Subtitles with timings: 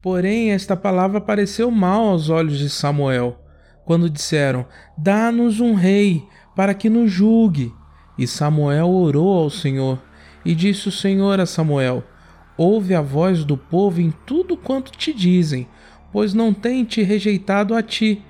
[0.00, 3.36] Porém, esta palavra pareceu mal aos olhos de Samuel,
[3.84, 4.64] quando disseram:
[4.96, 6.24] Dá-nos um rei,
[6.54, 7.72] para que nos julgue.
[8.16, 10.00] E Samuel orou ao Senhor,
[10.44, 12.04] e disse o Senhor a Samuel:
[12.56, 15.66] Ouve a voz do povo em tudo quanto te dizem,
[16.12, 18.22] pois não tem te rejeitado a ti,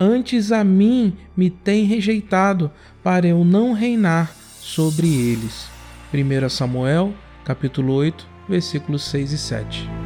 [0.00, 2.70] antes a mim me tem rejeitado,
[3.02, 5.68] para eu não reinar sobre eles.
[6.12, 7.12] 1 Samuel,
[7.44, 10.01] capítulo 8, versículos 6 e 7.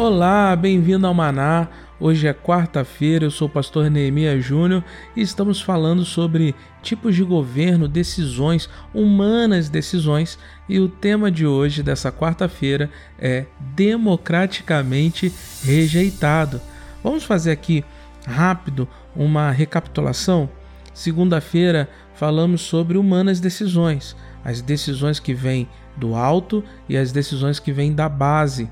[0.00, 1.66] Olá, bem-vindo ao Maná.
[1.98, 4.84] Hoje é quarta-feira, eu sou o pastor Neemias Júnior
[5.16, 10.38] e estamos falando sobre tipos de governo, decisões, humanas decisões,
[10.68, 12.88] e o tema de hoje, dessa quarta-feira,
[13.18, 15.34] é democraticamente
[15.64, 16.60] rejeitado.
[17.02, 17.84] Vamos fazer aqui
[18.24, 20.48] rápido uma recapitulação.
[20.94, 27.72] Segunda-feira falamos sobre humanas decisões, as decisões que vêm do alto e as decisões que
[27.72, 28.70] vêm da base.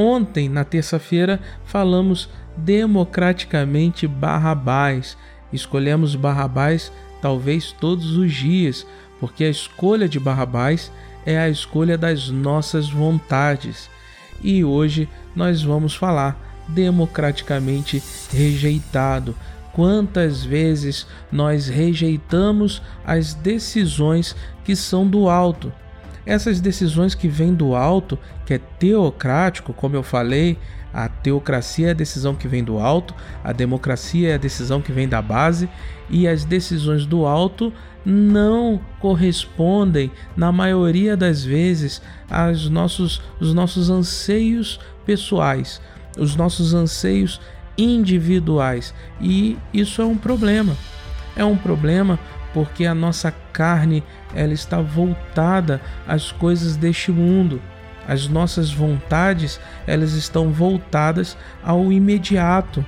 [0.00, 5.18] Ontem, na terça-feira, falamos democraticamente Barrabás.
[5.52, 8.86] Escolhemos Barrabás talvez todos os dias,
[9.18, 10.92] porque a escolha de Barrabás
[11.26, 13.90] é a escolha das nossas vontades.
[14.40, 19.34] E hoje nós vamos falar democraticamente rejeitado.
[19.72, 25.72] Quantas vezes nós rejeitamos as decisões que são do alto?
[26.28, 30.58] Essas decisões que vêm do alto, que é teocrático, como eu falei,
[30.92, 34.92] a teocracia é a decisão que vem do alto, a democracia é a decisão que
[34.92, 35.70] vem da base,
[36.10, 37.72] e as decisões do alto
[38.04, 45.80] não correspondem, na maioria das vezes, aos nossos, os nossos anseios pessoais,
[46.18, 47.40] os nossos anseios
[47.76, 48.92] individuais.
[49.18, 50.76] E isso é um problema.
[51.38, 52.18] É um problema
[52.52, 54.02] porque a nossa carne
[54.34, 57.62] ela está voltada às coisas deste mundo.
[58.06, 62.84] As nossas vontades, elas estão voltadas ao imediato,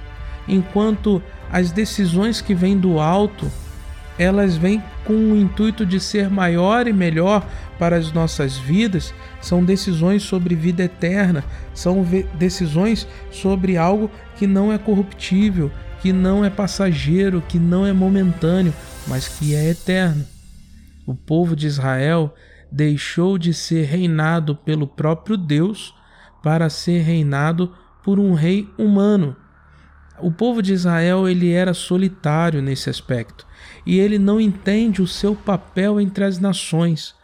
[0.48, 3.50] enquanto as decisões que vêm do alto,
[4.18, 7.46] elas vêm com o intuito de ser maior e melhor
[7.78, 14.72] para as nossas vidas, são decisões sobre vida eterna, são decisões sobre algo que não
[14.72, 18.72] é corruptível, que não é passageiro, que não é momentâneo,
[19.06, 20.24] mas que é eterno.
[21.06, 22.34] O povo de Israel
[22.70, 25.94] deixou de ser reinado pelo próprio Deus
[26.42, 29.36] para ser reinado por um rei humano.
[30.20, 33.46] O povo de Israel ele era solitário nesse aspecto
[33.86, 37.14] e ele não entende o seu papel entre as nações.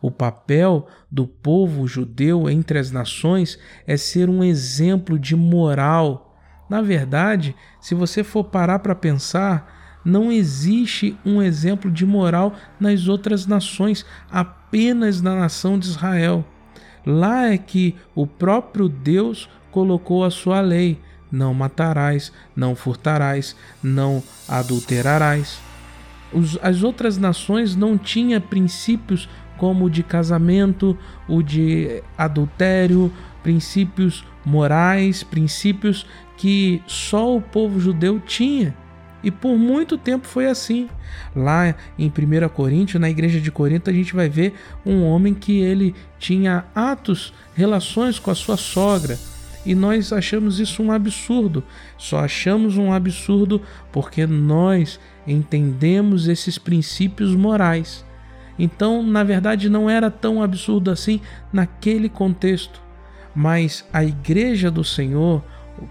[0.00, 6.25] O papel do povo judeu entre as nações é ser um exemplo de moral,
[6.68, 13.08] na verdade, se você for parar para pensar, não existe um exemplo de moral nas
[13.08, 16.44] outras nações, apenas na nação de Israel.
[17.04, 21.00] Lá é que o próprio Deus colocou a sua lei:
[21.30, 25.60] não matarás, não furtarás, não adulterarás.
[26.62, 30.96] As outras nações não tinham princípios como o de casamento,
[31.28, 33.12] o de adultério,
[33.42, 36.06] princípios morais, princípios
[36.36, 38.74] que só o povo judeu tinha.
[39.22, 40.88] E por muito tempo foi assim.
[41.34, 45.58] Lá em 1 Coríntios, na igreja de Corinto, a gente vai ver um homem que
[45.58, 49.18] ele tinha atos, relações com a sua sogra.
[49.64, 51.64] E nós achamos isso um absurdo.
[51.98, 58.05] Só achamos um absurdo porque nós entendemos esses princípios morais.
[58.58, 61.20] Então, na verdade, não era tão absurdo assim
[61.52, 62.80] naquele contexto.
[63.34, 65.42] Mas a igreja do Senhor,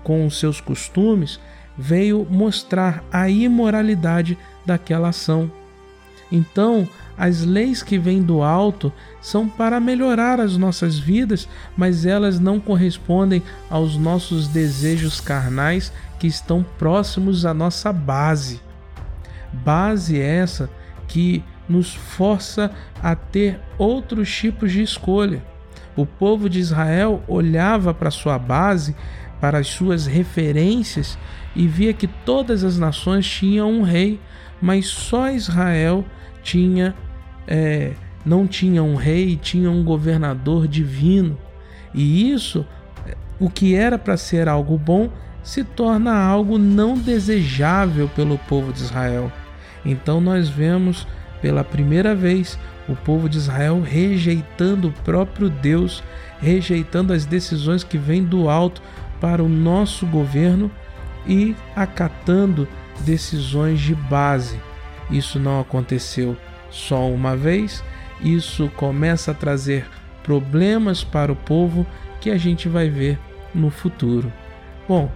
[0.03, 1.39] com os seus costumes,
[1.77, 5.51] veio mostrar a imoralidade daquela ação.
[6.31, 6.87] Então,
[7.17, 11.47] as leis que vêm do alto são para melhorar as nossas vidas,
[11.77, 18.59] mas elas não correspondem aos nossos desejos carnais que estão próximos à nossa base.
[19.53, 20.69] Base essa
[21.07, 22.71] que nos força
[23.01, 25.43] a ter outros tipos de escolha.
[25.95, 28.95] O povo de Israel olhava para sua base
[29.39, 31.17] para as suas referências
[31.55, 34.19] e via que todas as nações tinham um rei,
[34.61, 36.03] mas só Israel
[36.41, 36.95] tinha
[37.47, 37.93] é,
[38.25, 41.37] não tinha um rei, tinha um governador divino.
[41.93, 42.65] E isso,
[43.39, 45.11] o que era para ser algo bom,
[45.43, 49.31] se torna algo não desejável pelo povo de Israel.
[49.85, 51.07] Então nós vemos
[51.45, 52.57] pela primeira vez
[52.89, 56.03] o povo de Israel rejeitando o próprio Deus,
[56.41, 58.81] rejeitando as decisões que vêm do alto
[59.21, 60.71] para o nosso governo
[61.27, 62.67] e acatando
[63.01, 64.59] decisões de base.
[65.11, 66.35] Isso não aconteceu
[66.71, 67.83] só uma vez,
[68.19, 69.85] isso começa a trazer
[70.23, 71.85] problemas para o povo
[72.19, 73.19] que a gente vai ver
[73.53, 74.33] no futuro.
[74.89, 75.11] Bom,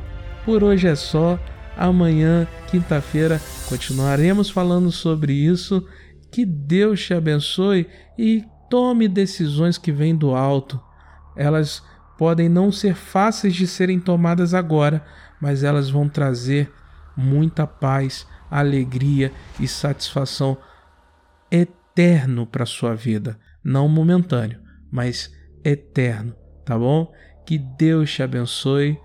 [0.46, 1.40] por hoje é só.
[1.76, 5.88] Amanhã, quinta-feira, continuaremos falando sobre isso.
[6.32, 7.88] Que Deus te abençoe
[8.18, 10.80] e tome decisões que vêm do alto.
[11.36, 11.84] Elas
[12.18, 15.04] podem não ser fáceis de serem tomadas agora,
[15.42, 16.72] mas elas vão trazer
[17.16, 20.58] muita paz, alegria e satisfação
[21.52, 24.60] eterno para sua vida, não momentâneo,
[24.92, 25.34] mas
[25.64, 26.36] eterno,
[26.66, 27.12] tá bom?
[27.46, 29.00] Que Deus te abençoe.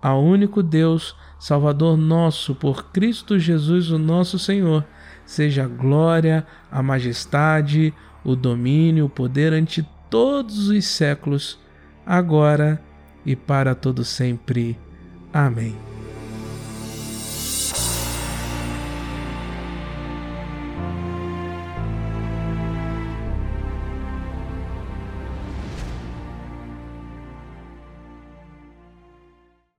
[0.00, 4.86] Ao único Deus, Salvador nosso, por Cristo Jesus, o nosso Senhor,
[5.28, 7.92] seja a glória, a majestade,
[8.24, 11.60] o domínio, o poder ante todos os séculos
[12.06, 12.82] agora
[13.26, 14.78] e para todo sempre.
[15.30, 15.87] Amém.